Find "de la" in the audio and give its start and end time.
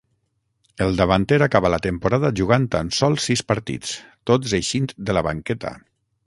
5.11-5.25